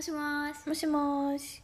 [0.00, 1.62] もしもーしもしもーし。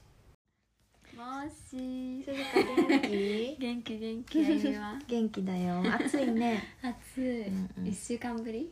[1.17, 3.57] もし鈴鹿 元気？
[3.59, 4.45] 元気元気
[5.09, 5.83] 元気だよ。
[5.95, 6.63] 暑いね。
[6.83, 8.71] 暑い、うんうん一週間ぶり？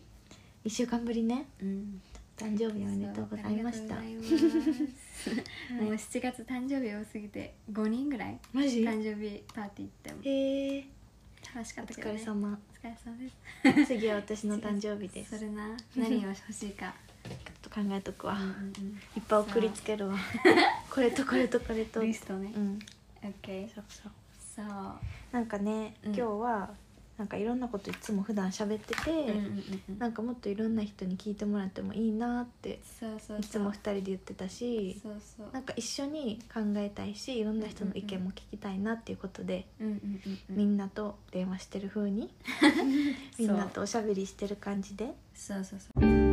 [0.65, 1.47] 一週間ぶりね。
[1.63, 2.03] うん
[2.37, 3.95] 誕生日おめでとうございました。
[3.95, 4.05] そう
[5.83, 8.83] もう7月誕生日多すぎて5人ぐらいマジ？
[8.83, 10.85] 誕生日パーティー行ってもへえ。
[11.55, 12.61] 楽しかおったけど、ね、疲れ様。
[12.71, 15.39] お疲れ様です次は私の誕生日です。
[15.39, 16.95] それな何を欲しいか
[17.33, 18.35] っと考えとくわ。
[18.35, 20.17] うんうんいっぱい送りつけるわ。
[20.91, 22.01] これとこれとこれと。
[22.01, 22.79] うんリストね、うん。
[23.23, 24.13] OK そうそう。
[24.55, 24.67] そう
[25.33, 26.71] なんかね、うん今日は
[27.17, 34.99] なんかいろんなこといつも普段喋ってて、うんうんうんうんなんかもっといろんな人に聞いてもらってもいいなってそうそうそういつも二人で言ってたし。
[35.01, 42.31] そうそうなんか一緒に考えたいしいろんな人の意見も聞きたいなっていうことで、うんうんうんうんみんなと電話してる風に
[43.39, 46.24] みんなとおしゃべりしてる感じでそうそうそう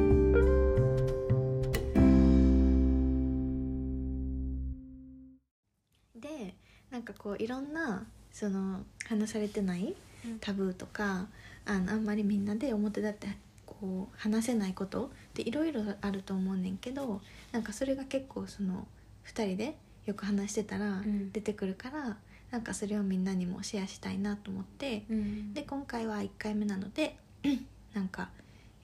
[7.22, 9.94] こういろんなその話されてない
[10.26, 10.40] うん。
[10.40, 11.28] タブーとか
[11.66, 13.28] あのあんまりみんなで表立って
[13.68, 18.88] こう話せないことっていろいろあると思うねんけどなんかそれが結構その
[19.28, 21.32] 2人でよく話してたらん。
[21.32, 22.18] 出てくるから、
[22.50, 25.54] なんかそれをみんなにもシェアしたいなと思ってうん。
[25.54, 27.18] で今回は1回目なので
[27.94, 28.30] なんか、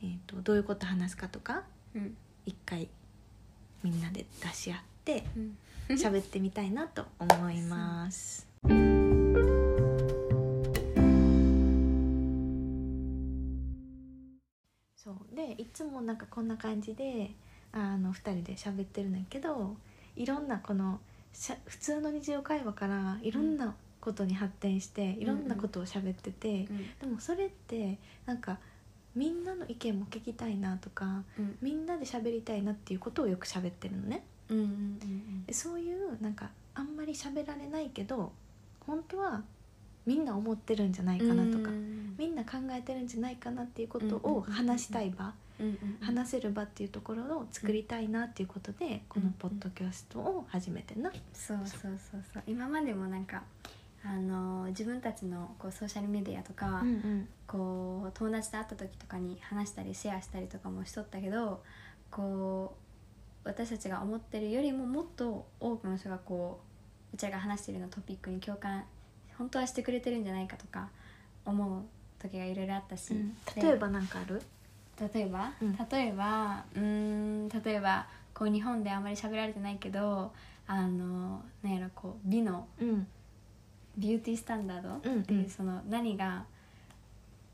[0.04, 1.64] えー、とどういうこと話すかとか
[1.96, 2.16] うん。
[2.46, 2.88] 1回
[3.84, 5.58] みんなで出し合ってうん
[5.96, 8.48] 喋ってみたいなと思います。
[14.96, 17.32] そうでいつもなんかこんな感じで
[17.72, 19.78] あの2人で喋ってるんだけど
[20.18, 21.00] いろんなこの
[21.32, 26.68] しゃ普通の日常会話からいろんなことに発展していろんなことを喋ってて、
[27.00, 28.60] でもそれってなんか
[29.16, 34.26] みんなの意見も聞きたいなとかうんみんなで喋りたいなっていうことをよく喋ってるのね。
[34.50, 38.32] うんうんうんでそういうなんかあんまり喋られないけど
[38.86, 39.44] 本当は
[40.06, 41.70] みんな思ってるんじゃないかなとか、
[42.18, 51.12] みんな考えてるんじゃないかなっていうことを話したい場、うんうん話せる場っていうところを作りたいなっていうことで、このポッドキャストを始めてんな。
[51.34, 52.44] そうそうそうそう。
[52.48, 53.44] 今までもなんか
[54.06, 57.28] あの自分たちのこうソーシャルメディアとか、うんうん。
[57.48, 61.64] こう友達と会った時とかに話したりシェアしたりとかもしとったけど
[62.12, 62.87] こう
[63.48, 66.60] 私たちが思ってるよりももっと多くの人がこ
[67.12, 68.84] ううちらが話してるようなトピックに共感
[69.38, 70.90] 本当はしてくれてるんじゃないかとか
[71.46, 71.82] 思う
[72.22, 73.14] 時がいろいろあったし、
[73.56, 74.42] で例えばなんかある？
[75.14, 75.78] 例えば、うん。
[75.90, 77.50] 例えばうーん。
[77.50, 80.34] 例えばこう日本であんまり喋られてないけど
[80.66, 83.08] あのなんやろこう美のうん。
[83.98, 86.44] ビューティースタンダードっていう、うんうんその何が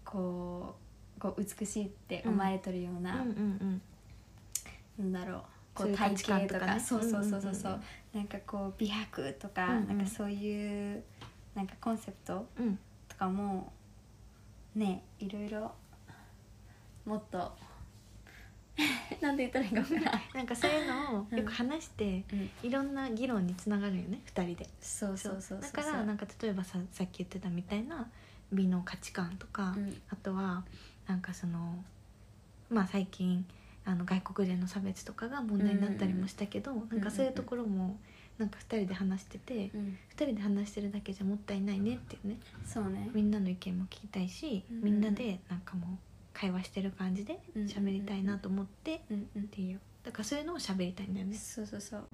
[0.04, 0.76] こ
[1.18, 3.82] うこう美しいって思われとるような、うん
[5.00, 5.12] うん。
[5.12, 5.42] なんだろう
[5.74, 6.80] こそう体型とか。
[6.80, 9.88] そうそうそうそうそう,、うんうんなんかこう美白とか、うんうん。
[9.88, 11.04] なんかそういう
[11.56, 12.66] なんかコンセプトうん。
[12.66, 12.80] うん
[13.10, 13.72] とかも
[14.76, 15.72] ねいろいろ
[17.06, 17.56] もっと
[19.22, 24.70] なんて言ったらいいか分からん、 なんかそういうのをよく話して、うん、いろんな議論につながるよね2人で。
[24.82, 25.62] そうそうそうそう。
[25.62, 28.10] だからなんか例えばささっき言ってたみたいな
[28.52, 30.02] 美の価値観とか、うん。
[30.10, 30.64] あとは
[31.08, 31.84] なんかその
[32.70, 33.46] まあ最近
[33.86, 37.98] あの外国での差別とかが問題になったりもしたけど、なんかそういうところも
[38.38, 42.38] なんか2人で話してて、うん、2人で話してるだけじゃもったいないねっていうね。
[42.66, 43.10] そうね。
[43.14, 44.82] みんなの意見も聞きたいし、うん。
[44.84, 45.98] みんなでなんかもう
[46.34, 47.64] 会話してる感じでうん。
[47.66, 49.48] 喋りたいなと思ってっうんうん。
[49.50, 49.80] ていう。
[50.04, 51.38] だからそういうのを喋りたいんだよね。
[51.38, 52.08] そうそうそう。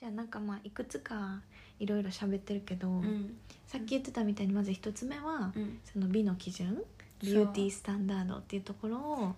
[0.00, 1.40] じゃあなんかまあいくつか
[1.82, 3.36] いろいろ喋ってるけど、うん。
[3.66, 5.78] さっき言ってたみたいにまず一つ目は、うん。
[5.84, 6.82] その美の基準
[7.20, 9.34] ビューティースタンダードっていうところを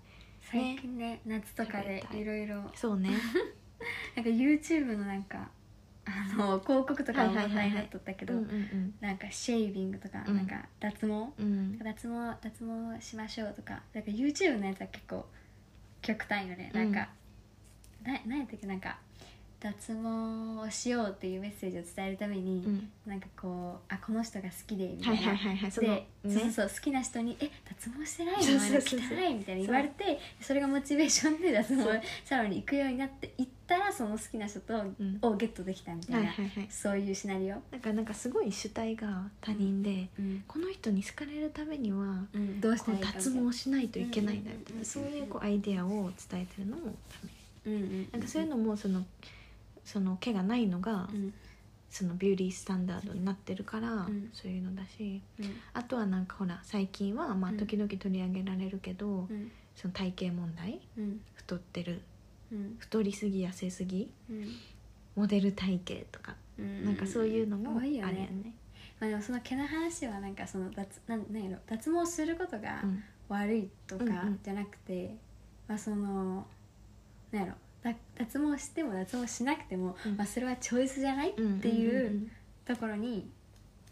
[0.50, 2.46] 最近ね夏とかでいいろい。
[2.46, 3.10] ろそうね。
[4.16, 5.48] なんか YouTube のなんか
[6.06, 10.36] あの広告とかも問題になっとったけど、うんうんなんかシェービングとか、うん。
[10.36, 11.06] なんか脱毛？
[11.06, 11.32] うん。
[11.38, 12.64] うん脱毛脱
[12.94, 15.26] 毛しましょうとかなんか YouTube のやつは結構
[16.02, 16.70] 極端よね。
[16.74, 17.08] なんか、
[18.02, 18.66] ななんやったっけ？
[18.66, 18.98] なんか
[19.64, 22.90] 脱毛をしようっていうメッセージを伝えるために、うん。
[23.06, 28.42] なんかこうあこの人が好きでみたいいはいはいはいそので、そうそうねそう好きな人に「え脱毛してないの？
[28.42, 28.80] そうあれそう。
[28.80, 32.00] そうそう汚い」みたいな言われてそれがモチベーションで脱毛そう。
[32.24, 35.18] サロンに行くようになって行ったらその好きな人と、ん。
[35.22, 36.68] をゲットできたみたいな、はいはいはい。
[36.70, 40.44] そういうシナリオ、だからなんかすごい主体が他人で、うん。
[40.46, 43.40] この人に好かれるためにはうん、どうしたらいいかみたいな。
[43.40, 46.92] 脱毛しないといけないんだみたいうんうんそういうこうアイデアを伝えてるのもダ
[47.24, 47.30] メ
[47.66, 48.08] うんうん。
[48.12, 49.04] なんかそういうのもその
[49.84, 51.34] その毛がないのがうん。
[51.90, 54.28] そのビューティースタンダードになってるから、ん。
[54.32, 55.46] そういうのだしうん。
[55.74, 59.50] あとはなんかほら最近はまあうん時々取り上げられるけど、うん。
[59.76, 61.20] その体型問題うん。
[61.34, 62.02] 太ってる
[62.50, 62.76] うん。
[62.78, 64.56] 太りすぎ痩せすぎうん。
[65.14, 66.84] モデル体型とか、うん。
[66.84, 68.54] なんかそういうのもあ多いよるよねね。
[69.00, 73.02] まあ、でもその毛の話はなんかその脱なんなんやろ脱毛することがうん。
[73.28, 74.40] 悪いとかうんうん。
[74.42, 75.16] じゃなくて、
[75.68, 76.44] まあその
[77.30, 77.56] なんやろだ
[78.16, 80.16] 脱毛しても脱毛しなくても、うん。
[80.16, 82.30] まあ、それはチョイスじゃない、うんっていう
[82.64, 83.30] ところに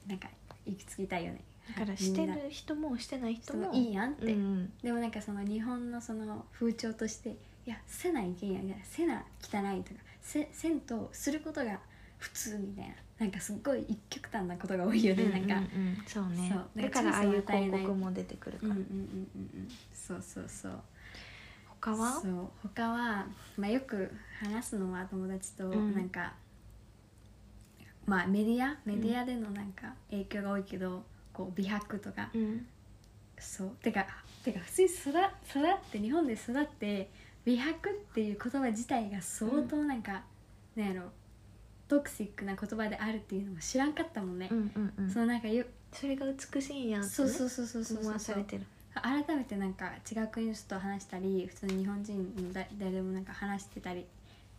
[0.06, 0.29] なんか
[0.65, 1.41] 行き着きたいよね。
[1.69, 11.79] だからみしてる人もしてない人人ももいいやんって、うんでもなんかその日本のその風潮としていやせないけんやいやせな汚いとかせせんとすることが
[12.19, 12.94] 普通みたいな。
[13.19, 15.89] なんかすっごい一極端なことが多いよね、なんか、うんうん。
[15.89, 16.53] うんそうね。
[16.77, 19.69] だからああいう広告も出てくるから、うんうんうんうんうん。
[19.94, 20.73] そうそうそう
[21.82, 22.20] 他は？
[22.23, 23.26] そう他は、
[23.58, 25.94] まあ、よく話すのは友達とうん。
[25.94, 26.32] なんか、
[28.06, 28.79] まあメディア？
[28.84, 31.02] メディアでのなんか影響が多いけど、
[31.32, 32.67] こう美白とか、うん。
[33.38, 33.70] そう。
[33.82, 34.06] てか
[34.44, 35.25] てか普通に育育っ
[35.90, 37.11] て日本で育って
[37.44, 40.23] 美白っていう言葉自体が相当なんか、
[40.76, 41.08] なんやろ
[41.88, 45.11] トクシックな言葉であるっていうのも知らんかったもんね、うんうんうん。
[45.11, 47.99] そのなんかよそれが美しいんやって、ね、そうそうそうそうそう。
[48.00, 48.64] 思わされてる
[49.00, 54.06] 改めてなんか違う国の人と話したり普通に日本人のだ誰でもなんか話してたり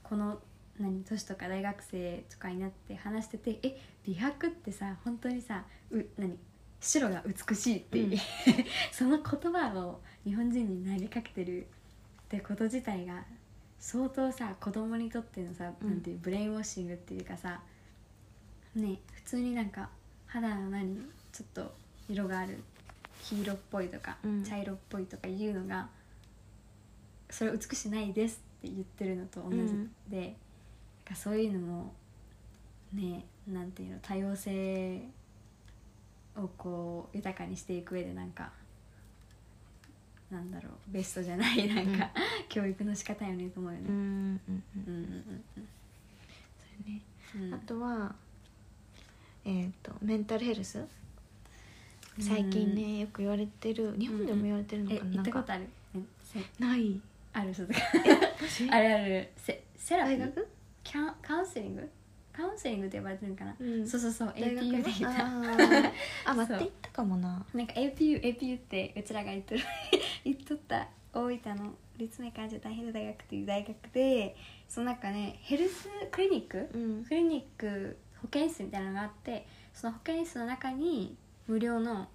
[0.02, 0.40] この
[0.80, 6.38] 何年とか大学生とかになって話しててえ美白ってさ本当にさう何？
[6.84, 8.18] 白が美しいっていう、うん。
[8.92, 11.66] その言葉を日本人になりかけてるっ
[12.28, 13.24] てこと自体が
[13.80, 15.90] 相当さ子供にとってのさ、うん。
[15.90, 17.62] なんていうブレインウォッシングっていうかさ
[18.76, 19.90] ね普通になんか
[20.26, 20.98] 肌の何
[21.32, 21.74] ちょっと
[22.10, 22.62] 色がある
[23.24, 24.44] 黄色っぽいとか、うん。
[24.44, 25.90] 茶色っぽいとかいうのが
[27.30, 29.92] それは美しくないですって言ってるのと同じうん。
[30.10, 30.30] で、なん
[31.06, 31.94] かそういうのも
[32.94, 35.02] ねなんていうの多様性
[36.36, 38.52] をこう豊かにしていく上でなんか
[40.32, 42.10] なんだろうベストじゃないなんか、
[42.50, 43.86] 教育の仕方よねと思うよね。
[43.88, 45.44] うんうんうん。
[45.56, 45.60] う
[47.50, 48.14] んあとは
[49.46, 50.86] えっ、とメンタルヘルス
[52.20, 55.68] 最近ねよく言われてる日本でも言われてるのえかな,、行ったことなんか
[56.60, 57.02] ない。
[57.34, 57.52] ある？
[58.70, 59.30] あるある。
[59.38, 60.20] セセラピー？
[60.20, 60.48] 大学？
[60.84, 61.90] キャンカウンセリング？
[62.32, 63.88] カウンセリングって呼ばれてるのかな、うん。
[63.88, 65.26] そうそうそう APU で言った。
[66.26, 67.46] あ 待って行ったかもな。
[67.54, 69.62] なんか APU APU ってうちらが言っとる。
[70.26, 70.88] 言っとった。
[71.14, 74.36] 大分の立命館女大変大学っていう大学で
[74.68, 76.70] その中ねヘルスクリニック？
[76.74, 77.06] うん。
[77.06, 81.16] クリニック保健室みたいなのがあってその保健室の中に
[81.48, 82.08] 無料の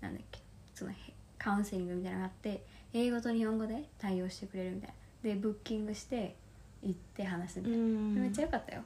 [0.00, 0.40] なんだっけ
[0.74, 0.94] そのへ
[1.38, 2.62] カウンセリングみたいなのがあって
[2.92, 4.94] 英語と日本語で対応してくれるみたいな。
[5.30, 6.34] でブッキングして
[6.82, 8.14] 行って話すみたいな、うん。
[8.14, 8.82] めっちゃ良かったよ。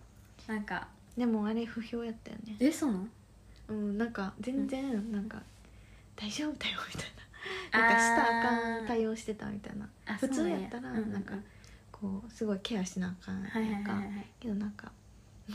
[0.46, 0.86] なんか
[1.16, 2.56] でもあれ不評やったよね。
[2.60, 3.06] えそうなの？
[3.68, 5.42] うんなんか全然なんか
[6.16, 7.10] 大丈夫だよみたい
[7.72, 7.78] な。
[7.80, 9.88] なんかしたらあかん対応してたみたいな。
[10.06, 11.34] あ普通やったらなんか
[11.92, 14.02] こうすごいケアしなあかんはいはいなんか
[14.40, 14.90] けどなんか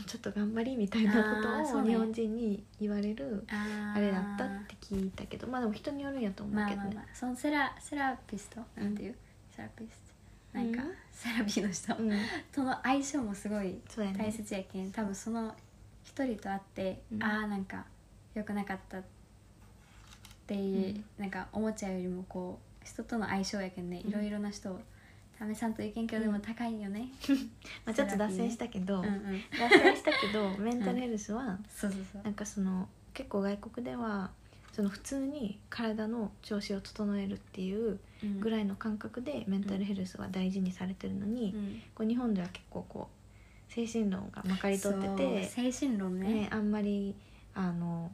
[0.06, 6.76] ちょっと頑張りみたいなことを日本人に言われるあれだったって聞いたけどまあでも人によるんやと思うけどね。
[6.76, 7.04] まあまあまあ。
[7.14, 9.14] そのセラセラピストなんていう、
[9.54, 10.02] セラピス
[10.52, 10.58] ト？
[10.58, 12.18] なんか、うんセラピーの人、うん。
[12.52, 13.78] との相性もすごい
[14.16, 14.90] 大切やけん。
[14.90, 15.54] 多分その
[16.02, 17.22] 一人と会って、うん。
[17.22, 17.84] ああなんか
[18.34, 19.02] 良くなかったっ
[20.46, 24.10] ていう、なんか思っちゃうよりもこう人との相性やけんね、うん。
[24.10, 24.80] いろいろな人を
[25.38, 27.08] 試さんといけんけどでも高いよね、
[27.84, 29.40] まあちょっと脱線したけどうんうん。
[29.58, 32.22] 脱線したけどメンタルヘルスは そうそうそう。
[32.22, 34.30] なんかその結構外国では
[34.72, 38.40] その普通に体の調子を整えるっていううん。
[38.40, 41.82] ぐらいの感覚でメンタルヘルスは大事にされてるのに、うん。
[41.94, 46.28] こう日本では結構こう精神論がまかり通ってて、精神論ね。
[46.28, 47.14] ね、あんまり
[47.54, 48.12] あの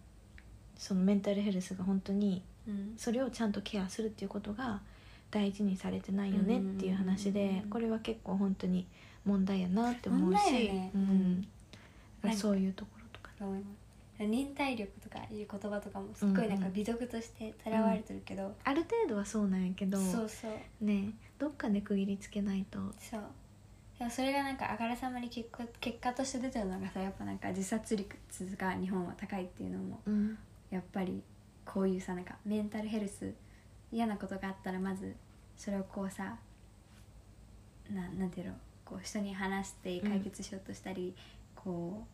[0.76, 2.94] そのメンタルヘルスが本当にうん。
[2.96, 4.80] それをちゃんとケアするっていうことが
[5.30, 7.62] 大事にされてないよねっていう話うんうんうんうん。
[7.62, 8.87] でこれは結構本当に
[9.25, 10.90] 問題やなって思うし、やね。
[10.94, 13.80] うん、そういうところとか思います。
[14.26, 20.84] 忍耐力とかいう言葉とかもすっごいなんか美徳としてとらわれてるけど、ある程度はそうなんやけどそうそう。
[20.84, 22.78] ねどっかで区切りつけないと。
[22.99, 23.22] そう。
[23.99, 28.08] でもそれがなんかあからさまに結果結果として出てるのがさやっぱなんか自殺率
[28.56, 30.38] が日本は高いっていうのもうん。
[30.70, 31.22] やっぱり
[31.64, 33.32] こういうさなんかメンタルヘルス
[33.92, 35.14] 嫌なことがあったらまず
[35.56, 36.37] それをこうさ
[37.92, 38.52] ななんていうの
[38.85, 41.14] こう人に話して解決しようとしたり、
[41.54, 42.04] こ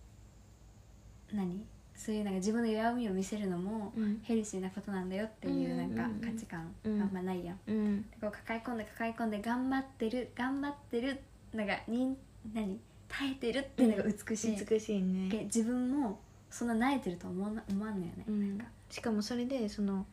[1.33, 1.65] う何？
[1.95, 4.21] そういうなんか自分の弱みを見せるのもうん。
[4.23, 6.17] ヘルシーなことなんだよっていうなんかうんうん。
[6.17, 7.01] うん価値観うん。
[7.01, 7.59] あんまないやん。
[7.67, 8.05] うん。
[8.21, 11.19] こう抱え込んで抱え込んで頑張ってる頑張ってる
[11.55, 12.17] なんかにん
[12.53, 12.79] 何？
[13.09, 16.19] 耐えてるっていうのが美しい、美しいね、け自分も
[16.51, 18.59] そんな慣れてるとは思わな思わんのよね、うん。
[18.59, 18.73] なんか。
[18.91, 20.05] しかもそれでその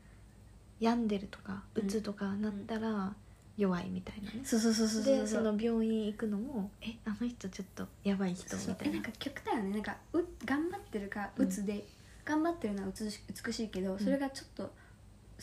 [0.84, 3.14] 病んでるとかうつとかなったら
[3.56, 11.86] 弱いみたいなね、そうそうそうそうでその病院行くのもえあの人ちょっとやばい人みたいなんえなか極端よねなんかう頑張ってるかうつで、
[12.26, 14.72] 頑張ってるのは美し美しいけどそれがちょっと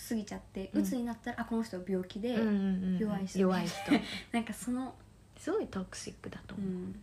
[0.09, 2.37] 過ぎちゃって、うつになったらあこの人は病気で、
[2.99, 3.77] 弱い人弱い人
[4.33, 4.95] なんかその、
[5.39, 7.01] すごいトクシックだと思う、うん、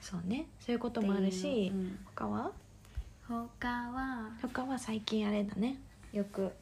[0.00, 2.50] そうねそういうこともあるし、うん他は
[3.28, 5.78] 他は他は最近あれだね
[6.12, 6.52] よく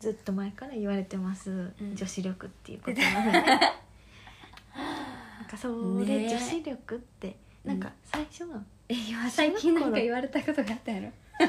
[0.00, 1.74] ずっと前から言われてます、ん。
[1.94, 3.00] 女子力っていうこと。
[3.00, 11.08] なのねなんかそれ、ね女子力ってなんか最初は、え今最近なんか言われたことがあったやろ？
[11.40, 11.44] え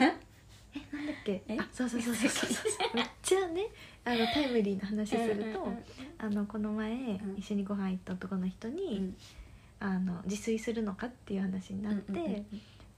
[0.96, 1.44] なんだっけ？
[1.48, 1.58] え？
[1.60, 2.50] あそうそうそうそうそう
[2.96, 3.68] めっちゃね
[4.04, 5.84] あのタイムリーな話すると、うんうんうん
[6.18, 7.36] あのこの前、ん。
[7.38, 9.18] 一緒にご飯行った男の人に、うん。
[9.80, 12.46] あの自炊するのかっていう話になって、うんうん。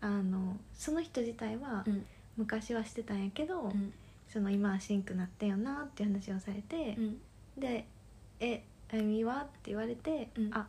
[0.01, 2.05] あのその人自体はうん。
[2.35, 3.93] 昔はしてたんやけど、うん
[4.33, 7.17] その今はシンクなってんよなっていう話をされてう、ん。
[7.55, 7.85] で
[8.41, 10.49] 「えあゆみは?」って言われて「うん。
[10.51, 10.67] あ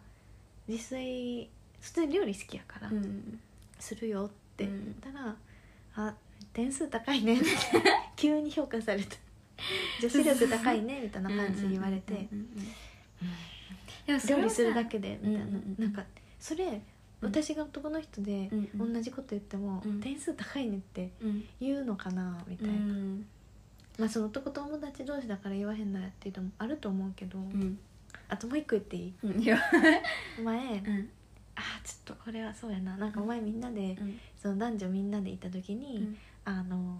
[0.68, 1.48] 自炊
[1.80, 3.40] 普通に料理好きやから、うん。
[3.78, 5.34] するよ」って言ったら
[5.96, 6.14] 「あ
[6.52, 7.40] 点数高いね」
[8.16, 9.16] 急に評価された
[10.02, 12.12] 「女子力高いね」みたいな感じで言われて。
[12.12, 12.48] うんうんうんうん
[14.06, 16.04] でも「それはさ料理するだけで」みたいな、うんうんうんなんか
[16.38, 16.82] それ
[17.22, 18.92] 私が男の人でうんうん。
[18.92, 20.00] 同じこと言っても、うん。
[20.00, 21.44] 点数高いねってうん。
[21.58, 23.26] 言うのかなみたいな、うん
[23.98, 27.78] まあその男友達同士だから言わへんならっていうのもあると思うけど、うん。
[28.28, 29.14] あともう一個言っていい？
[29.22, 29.42] うん。
[29.42, 29.58] いや
[30.42, 31.08] 前、うん。
[31.56, 32.96] あーちょっとこれはそうやな。
[32.96, 34.18] なんかお前みんなで、うん。
[34.40, 36.16] その男女みんなでいた時に、うん。
[36.44, 36.96] あの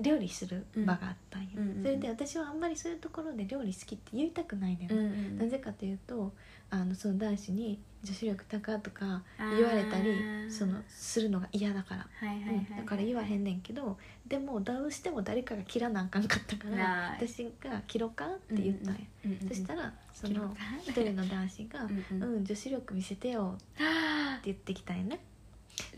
[0.00, 1.82] 料理する場があったんよ、うんうんうん。
[1.82, 5.38] それで私はあんまりそういうところで料理好きって言いたくないのよ、うんうん。
[5.38, 6.32] なぜかというと
[6.70, 12.66] あのその男子に女子力高とか言われたりそのするのが嫌だから、はいはいはいはい。
[12.70, 12.76] うん。
[12.78, 25.20] だから言わへんねんけどでもどうしても誰かが切らなあかんかったから私が「切ろうか?」って言ったんや、うんうんうんそしたらその一人の男子が「う うんん、うん女子力見せてよ」ってあ言ってきたんやね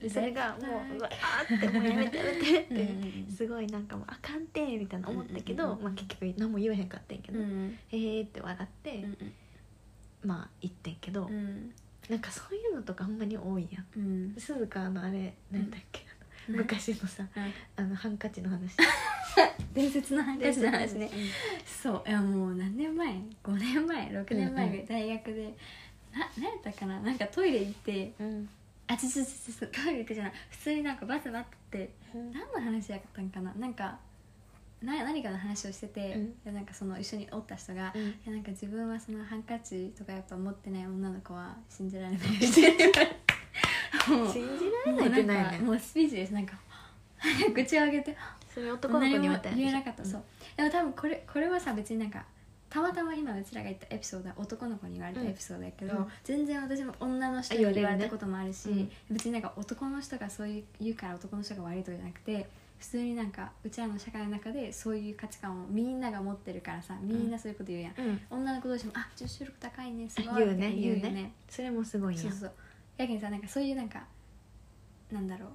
[0.09, 9.33] それが対もううわーってもうやめてやめてって、うんうんうんすごいなんかもうあかんてみたいな思ったけど、うんうんうんまあ、結局何も言わへんかったんやけど、うんへーって笑って、うん
[10.25, 11.71] まあ言ってんけど、うん。
[12.09, 13.87] なんかそういうのとかほんまに多いやん。
[13.97, 14.35] うん。
[14.39, 16.03] 鈴鹿のあれ何だっけ、
[16.49, 17.53] あの昔のさうん。
[17.77, 18.77] あのハンカチの話。
[19.75, 21.11] 伝説のハンカチの話ね。
[21.13, 21.29] うん。
[21.67, 22.09] そう。
[22.09, 24.87] いやもう何年前？5年前？6年前ぐらい。
[24.87, 25.55] 大学で、
[26.13, 27.01] な何やったかな？
[27.01, 28.49] なんかトイレ行ってうん
[28.87, 33.53] あちちちちちトイレ行くじゃない普通になんかバス待って何の話やったんかな？
[33.55, 33.99] なんか
[34.83, 36.35] な何かの話をしてて、うん。
[36.45, 38.03] でなんかその一緒におった人が、うん。
[38.03, 42.77] いやなんか自分はそのハンカチとかやっぱ持ってない女の子は信じられないみたい
[44.09, 45.57] なもう信じられないってもうないね。
[45.57, 46.35] んかもうスピーチです。
[46.35, 46.59] なんか
[47.55, 48.15] 口を上げて
[48.53, 50.05] それ男の子に言われた言えなかった。
[50.05, 50.23] そう。
[50.57, 52.23] でも多分これこれはさ別になんか
[52.75, 56.07] たまたま今うちらが言ったエピソードは男の子に言われたエピソードやけど、うん。
[56.25, 58.91] 全然私も女の人に言われたこともあるしうん。
[59.13, 62.49] 別になんか男の人がそういう言うから男の人が悪いとかじゃなくて
[62.81, 68.21] 普通になんかうちらの社会の中でそういう価値観をみんなが持ってるからさみんなそういうこと言うやん、うん。
[68.29, 71.33] 女の子同士も「あ女子力高いねすごい」言うねって言うよね。
[71.49, 72.53] それもすごいやそうそうそう。
[72.97, 74.05] やけんさなんかそういうなんか
[75.13, 75.51] なんだろう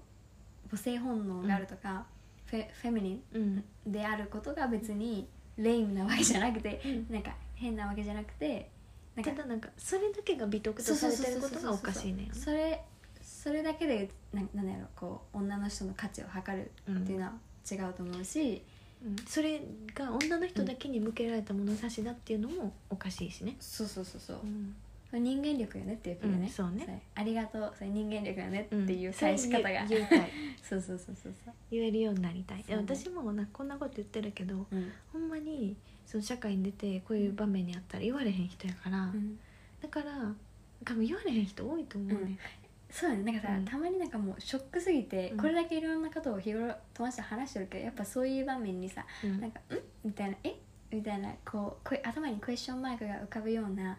[0.71, 2.05] 母性本能があるとか、
[2.45, 3.57] フェフェミニうん。
[3.89, 5.27] ンであることが別に
[5.60, 7.13] レイムなわけじゃなくて、うん。
[7.13, 8.70] なんか変なわけじゃなくて
[9.16, 12.82] なんかただなんかそれだけが美徳とされてることがおかしいねんそれ
[13.22, 17.34] それだけでななんだろうこう女の人の価値を測るっていうのは
[17.70, 18.63] 違うと思うし、
[19.06, 19.16] うん。
[19.28, 19.62] それ
[19.94, 24.38] が女の人だけに向けられた物差しだっていうのもおかしいしね、そうそうそうそう。
[24.44, 24.75] うん
[25.18, 27.04] 人間力よねっていうことよね、うんそうね。
[27.16, 27.74] ありがとう。
[27.75, 28.89] それ人間力よねってうん。
[28.89, 30.30] いう返し方が、それ言いたい
[30.62, 31.54] そうそうそうそうそう。
[31.72, 32.58] 言えるようになりたい。
[32.60, 32.63] ね。
[32.68, 34.92] で私もなこんなこと言ってるけどうん。
[35.12, 35.75] ほんまに
[36.06, 39.39] その社会に出てこういう場面にあったら言われへん人やから、うん。
[39.82, 40.36] だから
[40.86, 42.38] 多分言われへん人多いと思うね、
[42.89, 43.24] そうだね。
[43.24, 43.66] なんかさ、うん。
[43.66, 45.38] たまになんかもうショックすぎて、うん。
[45.38, 49.39] これだけいろんなことを日頃友達と話してるけどやっぱそういう場面にさうん。
[49.42, 50.56] なんか「ん?」みたいな「え？
[50.92, 53.98] みたいなこうこう頭にクエスチョンマークが浮かぶような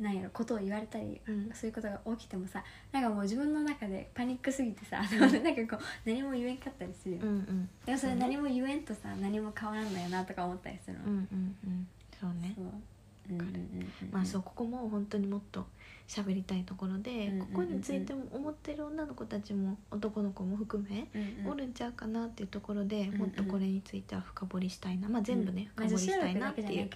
[0.00, 1.50] なんやろことを言われたり、うん。
[1.52, 5.30] そういうことが起きてもさなんかもう自分の中でパニックすぎてさ なん
[5.68, 7.68] かこう何も言えんかったりするよ、うんうん。
[7.84, 11.88] でもそれ何も言えんとさ何も変わらんだよなとか思ったりするの、うんうんうん。
[12.18, 12.54] そうね。
[12.56, 12.64] そう。
[12.64, 13.54] うんうんうん
[14.02, 14.10] うん。
[14.10, 15.66] まあそうここも本当にもっと
[16.08, 17.46] 喋りたいところで、うんうんうんうん。
[17.48, 21.52] ここについても思ってる女の子たちも男の子も含め、うんうん。
[21.52, 25.08] おるんちゃうかなっていうところで、んうんもっとこれについては深掘りしたいな。
[25.08, 26.90] まあ全部ね、まあ深掘りしたいなっていう、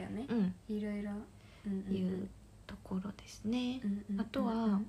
[0.69, 1.11] いろいろ、
[1.67, 1.97] うんうんうん。
[1.97, 2.29] いう
[2.77, 4.87] とところですね、うんうんあとはうん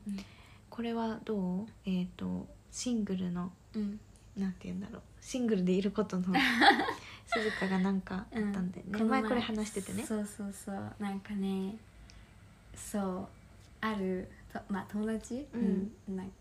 [0.70, 1.65] これはどう？
[1.86, 4.00] えっ、とシングルのうん。
[4.36, 5.01] なんて言うんだろう。
[5.22, 6.24] シングルでいることの
[7.27, 9.24] 鈴鹿がなんかあったんでね、この前。
[9.24, 10.04] これ話しててね。
[10.06, 10.94] そうそうそう。
[11.00, 11.77] なんかね
[12.75, 13.27] そう
[13.80, 15.92] あるとまあ友達、うん。
[16.15, 16.34] なんか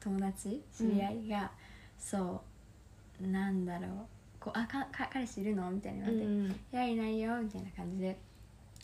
[0.00, 0.62] 友達？
[0.74, 1.50] 知り合いが、
[1.98, 2.42] そ
[3.22, 3.90] うなんだろう。
[4.40, 5.70] こうあかか彼氏いるの？
[5.70, 8.16] みたいに言われて、うんいやいないよみたいな感じで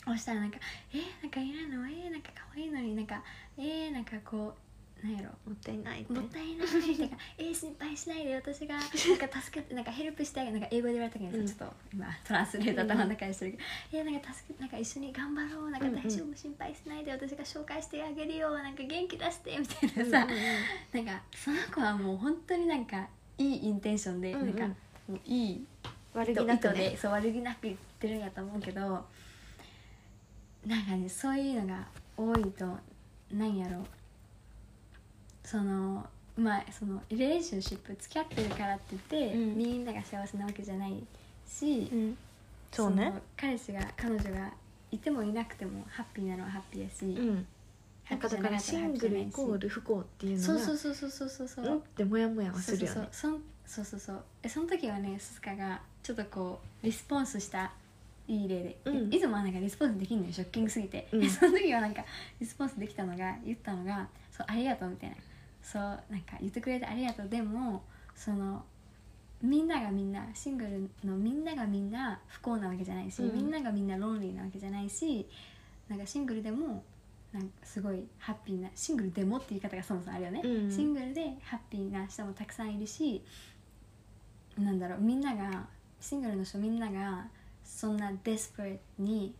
[0.05, 0.57] そしたらなんか
[0.93, 3.23] 「えー、なんかいないのえー、なんか可愛いのになんか
[3.57, 4.63] えー、なんかこう
[5.05, 6.13] なんやろもったいないって。
[6.13, 6.67] もったいない。
[6.67, 8.23] ってか「えー、心配しない。
[8.23, 11.47] で私がなんか助けてなんかヘルプしてあげる」なんか英語で言われたけどさ、うん。
[11.47, 20.37] ちょっと今トランスレーター頭の中にしてるけど「えー、なんか助けなんか一緒に頑張ろうなんか大丈夫、心配しないで私が紹介してあげるよなんか元気出して」みたいなさ、うんうん
[21.01, 21.05] うん。
[21.05, 23.07] なんかその子はもう本当になんか
[23.37, 24.75] いいインテンションで、うんうんなんか
[25.09, 25.65] もういい
[26.13, 26.73] 悪気意図なくね。
[26.91, 29.05] でそう悪気なく言ってるんやと思うけど
[30.65, 32.65] なんかねそういうのが多いと
[33.31, 33.85] なんやろ。
[35.43, 36.05] その
[36.37, 39.01] まあそのリレーションシップ付き合ってるからって言っ
[39.31, 39.57] て、うん。
[39.57, 41.03] みんなが幸せなわけじゃない
[41.47, 42.17] し、うん。
[42.71, 43.05] そうね。
[43.05, 44.51] の彼氏が彼女が
[44.91, 47.45] いてもいなくてもハッピーなのはハッピーやし、うん。
[48.09, 51.77] なんかだからシングルイコール不幸っていうのそうがそうそうそうそうそうそううん。
[51.77, 53.07] ってモヤモヤはするよね。
[53.11, 53.99] そうそうそうそうそう。
[53.99, 57.71] そうえその時はね鈴鹿がちょっとこうリスポンスした
[58.27, 59.13] いい例で、うん。
[59.13, 61.19] いつもはなんかリスポンスできんのよショッキングすぎて、うん。
[61.19, 62.03] でその時はなんか
[62.39, 65.15] リスポンスできたのが言ったのが「そうありがとう」みたいな。
[65.61, 67.29] そうなんか言ってくれてありがとう。
[67.29, 67.83] でも
[68.15, 68.63] その
[69.41, 73.35] みんながみんなシングルのみんながみんな不幸なわけじゃないし、うん。
[73.35, 75.27] みんながみんなロンリーなわけじゃないし
[75.89, 76.83] なんかシングルでも
[77.33, 80.71] なんかすごいハッピーなシングルでもって言い方がそもそもあるよね、うん。
[80.71, 83.21] シングルでハッピーな人もたくさんいるし
[84.57, 85.65] なんだろうみんなが
[85.99, 87.25] シングルの人みんなが
[87.65, 89.33] そんなデスプレに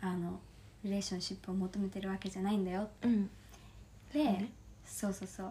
[0.00, 0.40] あの
[0.84, 3.30] リレーションシップを求めてるわけじゃないんだようん。
[4.12, 4.52] で、ね。
[4.84, 5.46] そうそうそう。
[5.46, 5.50] っ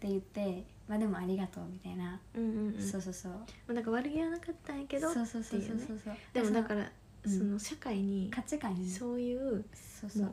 [0.00, 2.82] て言ってまあでもありがとうみたいな、うんうんうん。
[2.82, 3.32] そうそうそう。
[3.32, 6.14] まあなんか悪気はなかったんやけどそうそうそうそうそうそう。
[6.32, 6.90] でもだから
[7.24, 7.38] うん。
[7.38, 8.88] その社会に価値観に。
[8.88, 9.64] そういう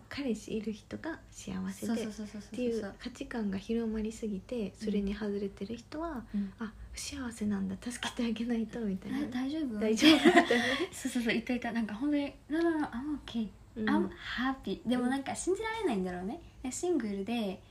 [0.07, 2.07] 彼氏いる人が幸せでっ
[2.51, 6.53] ていう価値観が広まりすぎてそれに外れてる人はうん。
[6.59, 9.19] あ不幸せなんだ助けてあげないとみたいな。
[9.19, 9.79] え大丈夫？
[9.79, 10.19] 大丈夫
[10.91, 11.71] そうそうそう言った言った。
[11.71, 13.47] なんか本当に「No no no I'm okay.
[13.75, 13.87] うん。
[13.89, 16.41] I'm happy」でもなんか信じられないんだろうね。
[16.71, 17.61] シングルで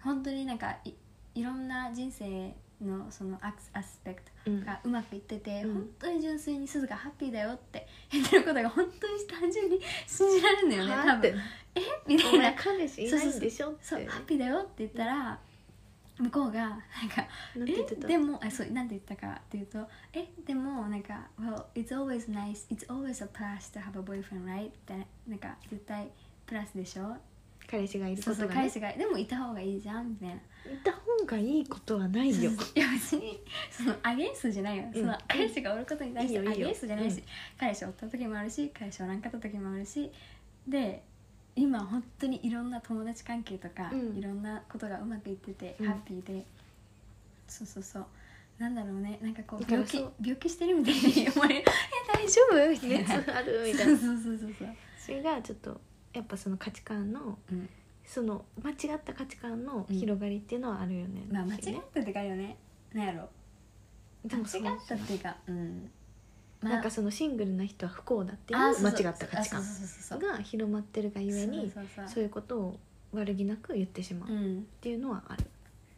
[0.00, 0.94] 本当になんかい
[1.34, 4.64] いろんな人生のそのアクアスペクトうん。
[4.64, 5.74] がうまくいってて、うん。
[5.74, 11.34] 本当に純粋に鈴がハッピーだよって言ってることが本当に単純に信じられるのよね多分。
[11.74, 11.80] え？
[12.06, 12.54] みたいな。
[12.54, 13.84] 彼氏いないんでしょって。
[13.84, 15.38] そうハッピーだよって言ったら
[16.18, 18.06] 向こうがなんかえなんて言ってた？
[18.08, 24.94] でもあそうなんて言ったかっていうとえでもなんか「Well it's always nice it's always a plus to have a boyfriend right?」って
[25.26, 26.08] なんか絶対
[26.46, 27.16] プラスでしょ？
[27.66, 30.34] 彼氏がいるそうそうがね彼氏がでもいた方がいいじゃんみたいな。
[30.34, 30.38] い
[30.84, 32.50] た方がいいことはないよ。
[32.50, 34.92] いや別にそのアゲンストじゃないよ、うん。
[34.92, 36.66] その彼氏がおることに対してアいいよいいよ。
[36.68, 37.22] ゲンストじゃないしうん。
[37.58, 40.10] 彼氏おった時もあるし彼氏おらんかった時もあるし
[40.68, 41.02] で
[41.56, 44.16] 今本当にいろんな友達関係とか、うん。
[44.18, 45.86] いろんなことがうまくいってて、うん。
[45.86, 46.44] ハッピーで。
[47.48, 48.06] そうそうそう。
[48.58, 49.18] なんだろうね。
[49.22, 51.64] なんかこう病気病気してるみたいに思われる。
[51.66, 52.70] え大丈夫？
[52.70, 52.90] みたい。
[53.04, 53.96] な熱あるみたいな。
[53.98, 54.68] そうそうそうそう。
[54.98, 55.80] それがちょっと
[56.12, 57.68] やっぱその価値観のうん。
[58.06, 62.58] その間違った価値観の広がりっていうのはあるよね、まあ間違ねったってかよね。
[62.92, 63.30] なんやろ。
[64.26, 65.56] 間違ったっていうかうん。
[65.80, 65.90] まあ
[66.70, 69.62] なんかそのシングルな人は不幸だっていう間違った価値観
[70.20, 71.72] が広まってるがゆえに
[72.06, 72.78] そういうことを
[73.12, 74.66] 悪気なく言ってしまうっうん。
[74.80, 75.44] ていうのはある。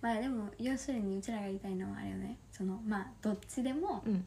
[0.00, 2.36] まあでも要するにうちらが言いたいのはあれよね。
[2.52, 4.24] そのまあどっちでもうん。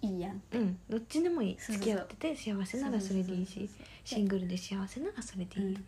[0.00, 0.78] いいやんうん。
[0.88, 1.56] どっちでもいい。
[1.58, 3.68] 付き合ってて幸せならそれでいいし
[4.04, 5.84] シングルで幸せならそれでいいよね、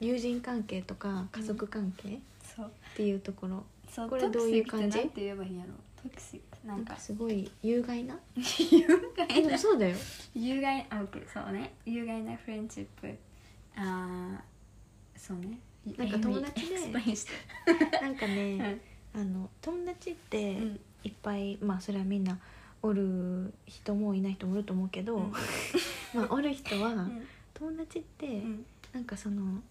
[0.00, 2.18] 友人関係とか家族関係っ
[2.56, 2.70] そう。
[2.96, 4.98] ていうところ、そうこれどういう感じ？
[4.98, 5.72] トキシックってなんて言えばいいんやろ？
[6.02, 6.66] トキシック。
[6.66, 6.96] なんんか。
[6.96, 8.86] すごい有害な有
[9.16, 9.96] 害えでもなそうだよ
[10.34, 13.08] 有害あそうね有害なフレンチップ
[13.76, 15.58] あーそうね
[15.96, 17.32] なんか友達で explain して
[18.02, 18.78] なんかね、
[19.14, 22.38] あの友達ってうんいっぱい、まあそれはみんな
[22.82, 25.32] おる人もいない人もおると思うけど、うん
[26.12, 29.62] まあおる人は、うん友達って、うんなんかその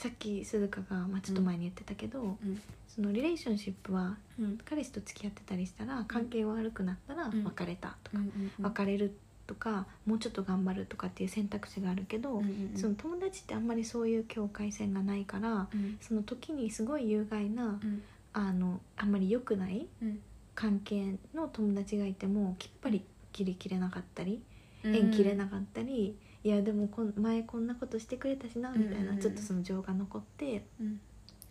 [0.00, 2.58] さっき鈴鹿が、まあ、ちょっと前に言ってたけど、うん。
[2.88, 4.58] その relationship はうん。
[4.64, 7.44] 彼氏と付き合ってたりしたら関係が悪くなったらうん。
[7.44, 8.18] 別れたとか、
[8.60, 9.14] 別れる
[9.46, 12.42] とかもうちょっと頑張るとかっていう選択肢があるけど、
[12.76, 15.98] その友達ってあんまりそういう境界線がないからうん。
[16.00, 18.02] その時にすごい有害なうん。
[18.32, 20.18] あのあんまり良くないうん。
[20.54, 24.40] 関係の友達がいてもきっぱり切り切れなかったり
[24.82, 24.96] うん。
[24.96, 31.00] 縁切れなかったり、いやでもこん前こんなことしてくれたしなみたいな、うんちょっとその情が残ってうん。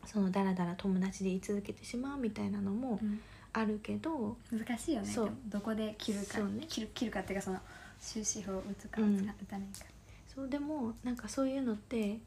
[0.06, 3.20] そのダラダラ友達で言い続けてしまうみたいなのもうん。
[3.52, 5.08] あるけど、難しいよね。
[5.08, 5.32] そう。
[5.48, 6.66] どこで切るかね。
[6.68, 7.60] 切る切るかっていうかその
[8.00, 9.86] 終止符を打つかうん打つか打たないか。
[10.34, 12.20] そうでもなんかそういうのって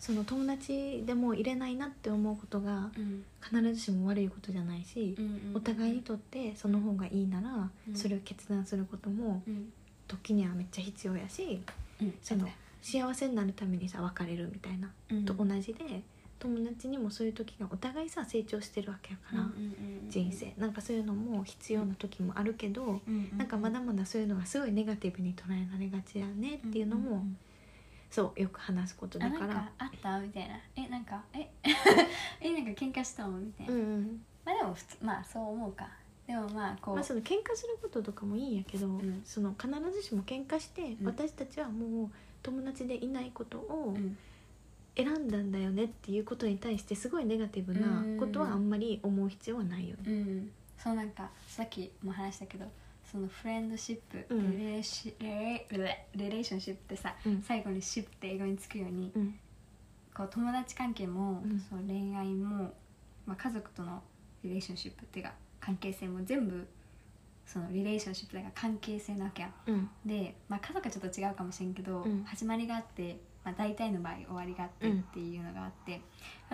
[0.00, 3.24] その友達でも入れないなって思うことがうん。
[3.40, 5.16] 必ずしも悪いことじゃないし、
[5.54, 7.94] お互いにとってその方がいいなら、うん。
[7.96, 9.72] それを決断することもうん。
[10.08, 11.60] 時にはめっちゃ必要やし
[12.00, 12.48] うんその
[12.80, 15.24] 幸せになるためにさ別れるみたいな、うん。
[15.24, 16.02] と同じで
[16.38, 19.44] 友達にもそういう時がお互いさ成長してるわけやから、
[20.08, 20.54] 人生。
[20.56, 23.00] なんかそういうのも必要な時もあるけど、うん
[23.32, 27.24] うんなんかまだまだそういうのがすごいネガティブに捉えられがちやねっていうのも、
[28.10, 29.44] そうよく話すことだから。
[29.44, 30.54] あなんかあったみたいな。
[30.76, 31.50] えなんかえ
[32.40, 34.20] えなんか喧嘩したのみたいな、うんうん。
[34.44, 35.88] まあでも普通まあそう思うか
[36.28, 39.22] でもまあこう、まあ、その喧嘩することとかもいいんやけど、ん。
[39.24, 41.06] その必ずしも喧嘩して、うん。
[41.06, 42.08] 私たちはもう
[42.42, 44.16] 友達でいないことをうん。
[44.98, 50.02] 選んだんだよねっていうことに対してすごいネガティブなことはあんまり思う必要はないよね。
[50.06, 52.66] うん、そうなんかさっきも話したけど
[53.10, 57.42] そのフレンドシップ、うんレレーシレレレレーションシップってさ、うん。
[57.46, 59.38] 最後にシップって英語につくように、うん。
[60.12, 61.60] こう友達関係も、うん。
[61.60, 62.74] そう恋愛も、
[63.24, 64.02] まあ、家族との
[64.42, 65.32] リレーションシップっていうか
[65.68, 66.66] 関係性も全部
[67.46, 69.48] そのリレーションシップだから関係性なわけや。
[69.48, 69.90] んうん。
[70.04, 72.24] で、まあ、家族はちょっと違うかもしれんけど、うん。
[72.24, 75.00] 始まりがあって、まあ、大体の場合終わりがあってうん。
[75.00, 76.00] っていうのがあって、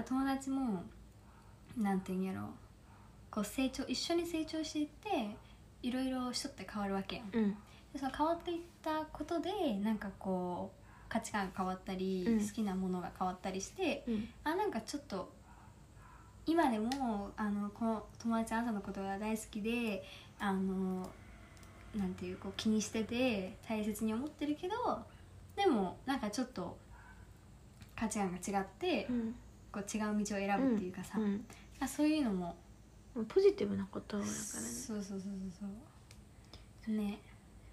[0.05, 0.85] 友達も
[1.77, 2.51] なんていうんやろ
[3.31, 5.37] こう成長一緒に成長していって
[5.83, 7.31] いろいろ人って変わるわけやん。
[7.31, 7.57] でうん。
[7.97, 9.51] その変わっていったことで
[9.83, 12.47] なんかこう価値観が変わったり、うん。
[12.47, 14.29] 好きなものが変わったりしてうん。
[14.45, 15.33] あなんかちょっと
[16.47, 20.05] 今でもあのこの友達あなたのことが大好きで
[20.39, 21.09] あの
[21.97, 24.75] なんていうこう気にしてて大切に思ってるけど
[25.57, 26.77] でもなんかちょっと
[27.97, 29.35] 価値観が違って、うん
[29.75, 31.45] こう違う道を選ぶっていうかさ、うん。
[31.81, 32.55] あそういうのも
[33.29, 34.39] ポジティブなことだからね。
[34.39, 35.69] そうそうそうそう
[36.87, 36.97] そう。
[36.97, 37.19] ね。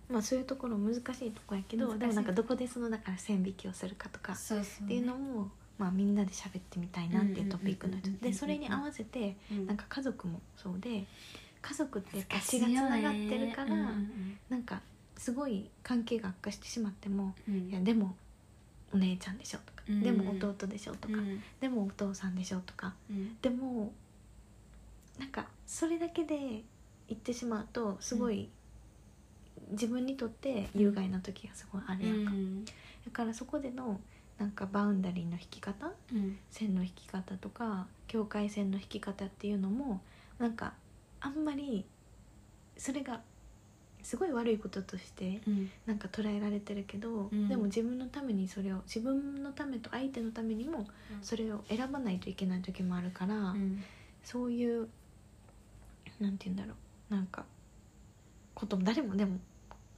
[0.10, 5.52] まあそういうところ難しいとこやけどでもなんかどこでそのだから線引きをするかとかっていうのも、
[5.82, 9.66] まあ、みんなで喋ってみたいなっていうトピックの一つでそれに合わせてうん。
[9.66, 11.06] なんか家族もそうで
[11.60, 13.76] 家族ってやっぱ血がつながってるから、
[14.50, 14.80] なんか
[15.18, 18.16] すごい関係が悪化してしまってもうん「いやでも
[18.94, 21.42] お姉ちゃんでしょ」とか、うんでも弟でしょ」とか、うん。
[21.60, 23.36] でもお父さんでしょ」とかうん。
[23.42, 23.92] でも
[25.18, 26.64] なんかそれだけで
[27.08, 28.50] 言ってしまうとすごい、
[29.72, 32.66] 自分にとって有害な時がすごいあるやんか、うん。
[32.66, 32.72] だ
[33.12, 34.00] からそこでの
[34.42, 36.40] なんかバウンダリーの引き方うん。
[36.50, 40.02] 線の引き方とか境界線の引き方っていうのも
[40.40, 40.74] なんか
[41.20, 41.86] あんまり
[42.76, 43.22] それが
[44.02, 45.70] すごい悪いこととしてうん。
[45.86, 47.48] なんか捉えられてるけど、うん。
[47.50, 50.88] でも自分のためにそれを自分のためと相手のためにも
[51.22, 53.84] それを選ばないといけない時もあるから、うん。
[54.24, 54.88] そういう
[56.20, 56.74] なんて言うんだろ
[57.12, 57.46] うなんか
[58.56, 59.38] ことも誰もでも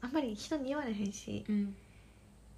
[0.02, 1.76] あんまり人に言われへんしうん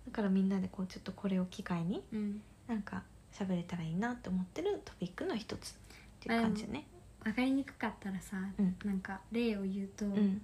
[0.06, 2.42] だからみんなでこうちょっとこれを機会にうん。
[2.68, 5.74] なんか喋れたらいいなって思ってるトピックの一つっ
[6.20, 6.86] ていう感じね。
[7.24, 8.76] 分かりにくかったらさ、うん。
[8.84, 10.42] なんか例を言うと、うん。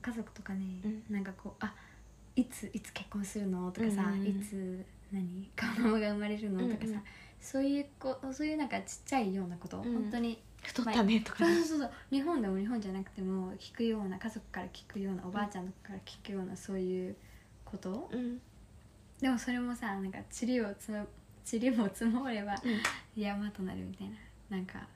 [0.00, 1.02] 家族とかね、うん。
[1.10, 1.74] なんかこうあ
[2.36, 4.26] いついつ結婚するのとかさ、うんうんうん。
[4.26, 7.02] いつ何子供が生まれるのとかさ、うんうん。
[7.40, 9.92] そういうこそういうなんかちっちゃいようなこと、うん。
[9.92, 11.54] 本当に太ったねとかね。
[11.56, 17.16] そうそうそう日本でも日本じゃなくても聞くような家族から聞くようなおばあちゃんから聞くようなそういう
[17.70, 18.40] こと、うん。
[19.20, 21.06] でもそれもさなんか塵をつむ
[21.50, 23.22] 塵も積もればうん。
[23.22, 24.16] 山となるみたいな。
[24.50, 24.86] なんか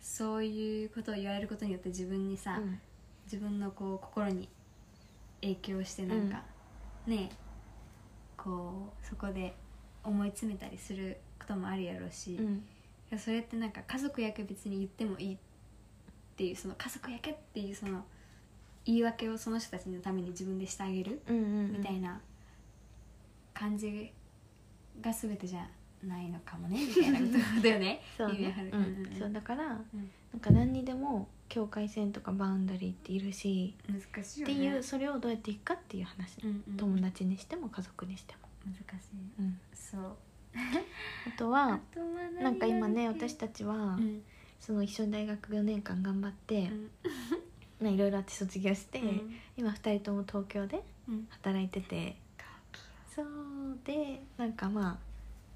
[0.00, 2.80] そういうことを言われることによって自分にさ、うん。
[3.24, 4.48] 自分のこう心に
[5.42, 6.42] 影響してなんか、
[7.06, 7.30] ね
[8.36, 9.54] こうそこで
[10.02, 12.40] 思い詰めたりすることもあるやろうし、
[13.18, 15.38] それってなんか家族やけ別に言ってもいいっ
[16.36, 18.04] ていうその家族やけっていうその
[18.88, 22.18] 言い訳をその人たちのために自分でしてあげるみたいな
[23.52, 24.10] 感じ
[25.02, 25.68] が全てじゃ
[26.02, 28.00] ないのかもねみたいなことだよね。
[28.16, 28.70] そうね。
[28.72, 29.18] うん。
[29.18, 30.10] そうだからうん。
[30.32, 34.54] なんか何にでも境界線とかバウンダリーっているし難しいよね。
[34.54, 36.38] っていうそれをどうやっていくかっていう話。
[36.42, 36.76] うんうん。
[36.78, 38.48] 友達にしても家族にしても。
[38.64, 39.16] 難しい。
[39.38, 39.60] うん。
[39.74, 40.16] そう。
[41.28, 44.22] あとはとは何なんか今ね私たちはうん。
[44.60, 46.90] その一緒に大学4年間頑張ってうん
[47.80, 49.34] まあいろいろあって卒業してうん。
[49.56, 51.26] 今2人とも東京でうん。
[51.30, 52.16] 働いてて。
[53.14, 53.26] そう
[53.84, 54.96] でなんかまあ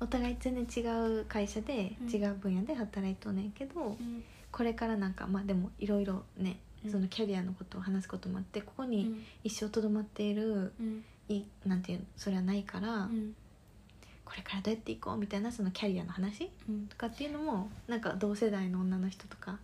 [0.01, 2.09] お互い全然違う会社でうん。
[2.11, 4.25] 違う分野で働いとんねんけどうん。
[4.51, 6.91] これからなんかまあでもいろいろねうん。
[6.91, 9.23] そのキャリアのことを話すこともあってここにうん。
[9.45, 11.05] 一生とどまっているうん。
[11.29, 13.35] いなんていうのそれはないから、うん。
[14.25, 16.87] これからどうやっていこうみたいなそのキャリアの話うん。
[16.89, 19.59] とかっていうのもなんか同世代の女の人とか、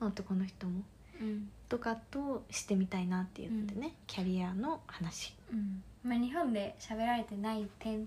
[0.00, 0.82] 男の人も
[1.20, 5.34] うんとかとしてみたいなって言ってね、キャリアの話。
[5.52, 5.82] うん。
[6.04, 8.06] まあ、日本で喋られてない点っ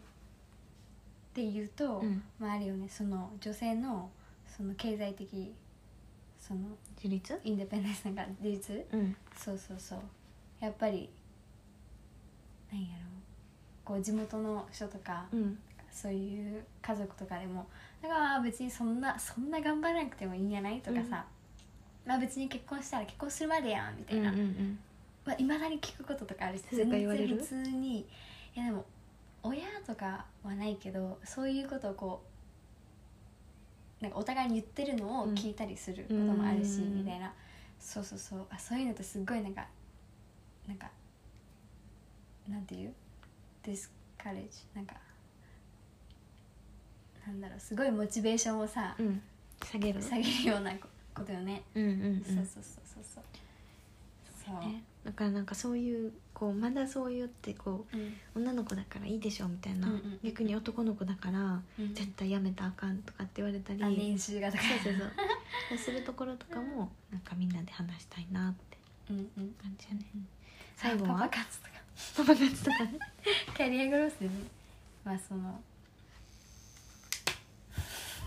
[1.33, 2.23] ていうと、うん。
[2.39, 2.87] まあ、あるよね。
[2.87, 4.09] その女性の
[4.47, 5.53] その経済的
[6.39, 6.61] その
[6.95, 7.39] 自立？
[7.43, 8.85] インデペンデンスなんか自立？
[8.93, 9.15] うん。
[9.35, 9.99] そうそうそう。
[10.61, 11.09] やっぱり
[12.71, 12.97] なんやろう。
[13.83, 15.59] こう地元の人とか、うん。
[15.91, 17.67] そういう家族とかでも
[18.01, 20.79] だから別にそんなそんな頑張らなくてもいいんじゃない？
[20.79, 21.25] とかさ、
[22.07, 24.79] まあ別に結婚したら結婚するまでやんみたいな、うんうん
[25.25, 27.99] まあ、未だに聞くこととかあるし全然普通に。
[27.99, 28.05] い
[28.55, 28.85] やでも
[29.43, 32.21] 親とかはないけどそういうことをこ
[34.01, 37.33] うなんかお互いに言ってるのを聞いたりすることもあるし、うんみたいな。
[37.79, 38.45] そうそうそう。
[38.49, 39.67] あそういうのってすっごいなんか
[40.67, 40.89] なんか
[42.49, 42.93] なんていう？
[43.63, 44.95] ディスカレッジなんか
[47.27, 47.59] なんだろう。
[47.59, 49.05] すごいモチベーションをさ、うん。
[49.07, 49.21] うん
[49.63, 50.01] 下げる？
[50.01, 50.71] 下げるような
[51.17, 52.23] こことよね、うんうんうん。
[52.23, 53.23] そうそうそうそうそう。
[54.45, 57.99] そう、ね、だからなんかそういうこうまだそう言ってこうん。
[57.99, 61.93] う女の子だからいいでしょみたいな、うんうんうん逆に男の子だからうん。
[61.93, 65.01] 絶対やめたらあかんとかって言われたり、あ年収がとかそうそう
[65.69, 65.77] そう。
[65.77, 68.77] するところとかもなんかみんなで話したいなって。
[69.09, 69.55] うんうん。
[69.61, 70.05] 感じやね。
[70.75, 71.15] 最後は？
[71.15, 71.69] パパ活とか。
[72.17, 72.99] パパ活とかね。
[73.55, 74.31] キャリアグロースでね。
[75.03, 75.59] まあその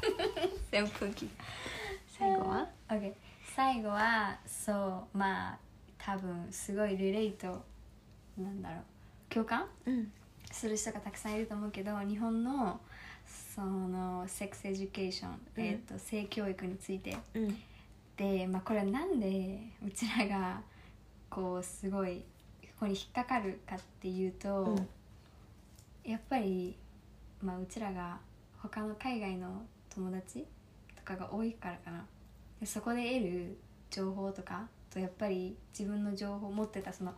[0.73, 1.29] 扇風機。
[2.19, 2.69] 最後は？
[2.91, 3.15] OK
[3.55, 5.59] 最後はそうまあ
[5.97, 7.65] 多分すごいリレート
[8.37, 8.83] なんだろう
[9.33, 9.65] 共感？
[9.87, 10.13] うん。
[10.51, 12.81] する人がたくさんいると思うけど日本の
[13.55, 15.65] その sex education、うん。
[15.65, 17.17] えー、と性教育について。
[17.35, 17.57] うん。
[18.17, 20.61] で、まあ、これはなんでうちらが
[21.31, 22.25] こうすごい
[22.63, 24.89] ここに引っかかるかっていうと、うん。
[26.11, 26.77] やっぱり、
[27.41, 28.19] まあ、うちらが
[28.59, 29.63] 他の海外の
[29.95, 30.45] 友達
[30.97, 31.99] とかが多いからかな。
[31.99, 32.05] で
[32.67, 33.57] そこで得る
[33.91, 37.15] 情報とかとやっぱり自分の情報持ってたその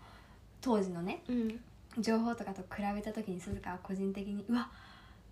[0.60, 1.60] 当時のねうん。
[1.98, 4.70] 情報とかと比べた時に鈴鹿は個人的にうわ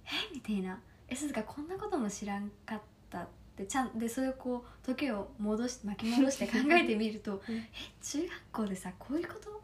[0.05, 0.35] え？
[0.35, 0.79] みたいな。
[1.09, 3.65] え鈴鹿こんなことも知らんかったって。
[3.67, 7.57] ちゃんでそれをこう時を戻して巻き戻して 考えてみるとうん。
[7.57, 7.69] え？
[8.03, 9.51] 中学校でさこういうこと？
[9.51, 9.61] も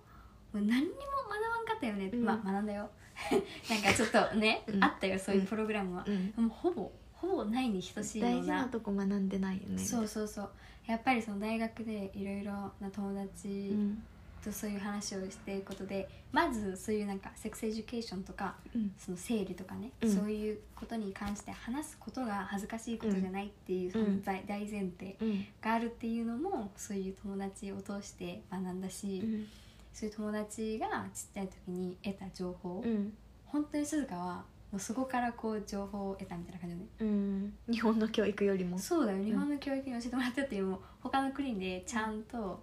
[0.55, 0.93] う何にも
[1.29, 2.25] 学ばんかったよね、うん。
[2.25, 2.89] まあ学んだよ。
[3.69, 4.83] なんかちょっとね、うん。
[4.85, 6.33] あったよそういうプログラムは、うん。
[6.45, 6.91] もうほぼ
[7.27, 9.79] ほぼないに等しいよ大うな事なとこ学んでないよね。
[9.79, 10.51] そうそうそう。
[10.87, 14.03] やっぱりその大学でいろいろな友う達ん。
[14.45, 18.93] とそういう話をしていくことでまずそういうなんか sex education とかうん。
[18.97, 20.15] その生理とかね、うん。
[20.15, 24.23] そういうことに関して話すことが恥ずかしいことじゃないっていうそのうん。
[24.23, 25.47] 大大前提うん。
[25.61, 29.47] があるっていうのもそういう友達を通して学んだし、うん。
[29.93, 33.13] そういう友達がちっちゃい時に得た情報、うん。
[33.47, 36.89] 本当に鈴鹿はもうそこからこう情報を得たみたいな感じでね。
[37.01, 37.55] うん。
[37.73, 38.79] 日本の教育よりも。
[38.79, 39.23] そうだよ。
[39.23, 42.63] 日本の教育に教えてもらったっていうのも他の国でちゃんと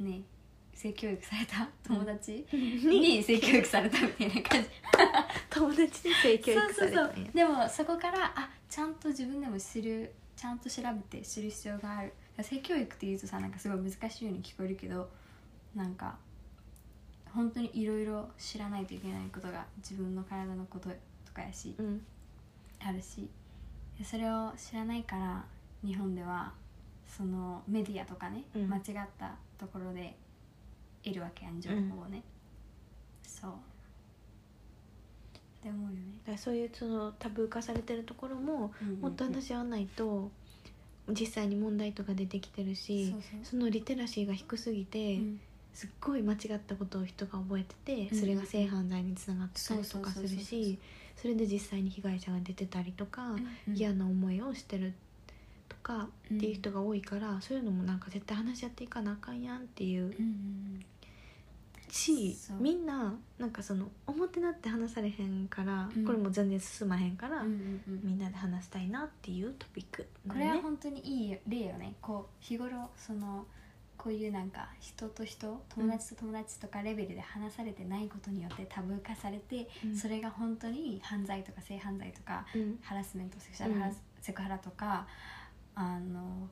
[0.00, 0.22] ね
[0.74, 1.68] 性教育された？
[1.84, 2.46] 友達？
[2.52, 4.68] に性教育されたみたいな感じ。
[5.50, 7.32] 友達に性教育されたそうそうそう。
[7.32, 12.12] でもそこからあちゃんと自分でも知るちゃんと調べて知る必要がある。
[12.42, 15.08] 性教育っていうとさなんかすごい難しいように聞こえるけど
[15.74, 16.18] なんか
[17.32, 20.94] 本当にいろいろ知らないといけないことが自分の体のことと
[21.36, 22.00] かやしうん。
[22.80, 23.28] あるし
[23.98, 25.44] でそれを知らないから
[25.84, 26.52] 日本では
[27.06, 28.68] そのメディアとかね、うん。
[28.68, 28.82] 間違っ
[29.18, 30.16] たところで
[31.04, 32.22] 得るわけやん情報をね、
[33.22, 33.50] そう。
[33.50, 33.54] っ
[35.62, 35.96] て思うよね。
[36.26, 40.30] だそういうそのタブー化されてるところももっと話し合わないと
[41.08, 45.40] 実際に問題とか出てきてるしそのリテラシーが低すぎて、うん。
[45.72, 50.78] すっごい間違ったことを人が覚えててうんそれが性犯罪につながってたりとかするし
[51.16, 53.30] それで実際に被害者が出てたりとか、
[53.68, 54.94] うん嫌な思いをしてる
[55.68, 56.36] とかうん。
[56.36, 60.86] っていう人が多いから、そういうのもなんか絶対話し合っていかなあかんやんっていううんうん
[61.88, 66.04] しみんななんかその表なって話されへんから、うん。
[66.04, 68.00] これも全然進まへんから、うんうんうん。
[68.02, 71.94] みんなで話したいなっていうトピックこれは本当にいい例よね。
[72.00, 73.46] こう日頃その
[73.96, 79.96] こういうなんか人と人友達と友達とかレベルで話されてないことによってタブー化されて、うん。
[79.96, 82.78] それが本当に犯罪とか性犯罪とかうん。
[82.82, 85.06] ハラスメントセクシャルハラセクハラとか
[85.74, 86.48] あの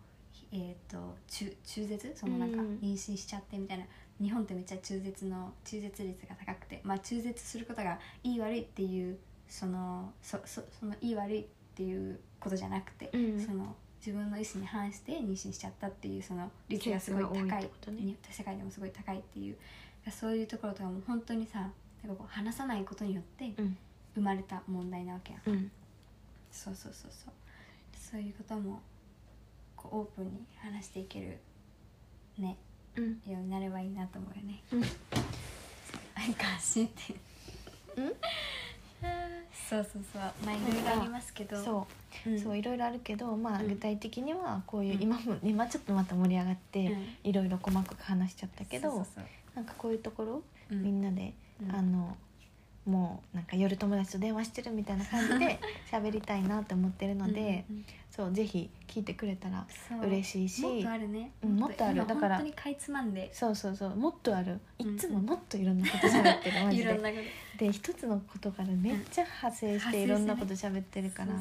[0.52, 2.12] えっ、と中中絶？
[2.14, 2.78] そのなんかうん。
[2.82, 3.84] 妊娠しちゃってみたいな、
[4.20, 6.80] 日本ってめっちゃ中絶の中絶率が高くて。
[6.84, 13.40] まあ中絶することがいい悪いっていうそのそそそのいい悪いっていうことじゃなくて、うん。
[13.40, 13.74] その
[14.04, 17.70] 自分の意思に反して妊娠しちゃったっていうその率がすごい高いね。
[17.92, 19.56] に世界でもすごい高いっていう
[20.10, 23.76] そういうところとかも本当にさなんかこう話さないことによってうん
[24.14, 25.70] 生まれた問題なわけやん、うん。
[26.52, 27.32] そうそうそうそう。
[27.98, 28.80] そういうことも
[29.74, 30.30] こうオープンに
[30.62, 31.38] 話していける
[32.38, 32.56] ね
[32.96, 33.06] うん。
[33.26, 34.62] ようになればいいなと思うよね。
[34.72, 34.82] うん。
[36.14, 37.14] 相関心って。
[37.96, 38.12] うん？
[39.54, 41.62] そうそうそうまあいろいろありますけど。
[41.62, 41.86] そ
[42.26, 42.30] う。
[42.30, 42.40] うん。
[42.40, 43.68] そういろいろあるけど、まあ、うん。
[43.68, 45.02] 具体的にはこういう、うん。
[45.02, 47.06] 今も今ちょっとまた盛り上がって、うん。
[47.24, 49.20] いろいろ細かく話しちゃったけどそ
[49.54, 51.74] なんかこういうところ、みんなで、うん。
[51.74, 52.16] あの
[52.86, 55.58] もうなんか夜友達と電話してるみたいな感じで
[55.90, 59.66] 喋りたいなって思ってるので、うんうんそうぜひ聞いてくれたら
[60.06, 61.32] 嬉しいしもっとあるね。
[61.42, 61.96] うんもっとある。
[61.96, 63.28] 今だから本当にかいつまんで。
[63.34, 64.60] そうそうそうもっとある。
[64.78, 64.96] いうん。
[64.96, 67.24] つももっといろんなこと喋ってる マジで。
[67.58, 71.32] で一つのことからめっちゃ派生していろんなこと喋ってるから、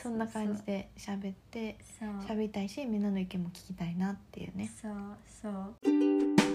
[0.00, 4.70] そんな感じで喋って喋りたいしみんなの意見も聞きたいなっていうね。
[4.80, 4.92] そう
[5.26, 6.53] そう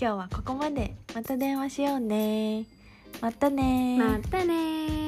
[0.00, 0.94] 今日はここまで。
[1.14, 2.64] また電話しようね。
[3.20, 4.99] またねまたね